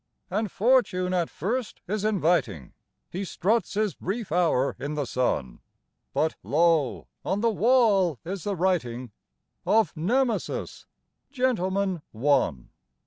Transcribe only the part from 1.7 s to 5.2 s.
is inviting He struts his brief hour in the